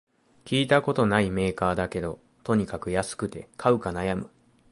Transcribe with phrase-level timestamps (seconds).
[0.45, 4.31] 聞いたことないメーカーだけど、とにかく安くて買うか悩む